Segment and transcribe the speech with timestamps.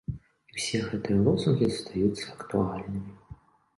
[0.53, 3.13] І ўсе гэтыя лозунгі застаюцца актуальнымі!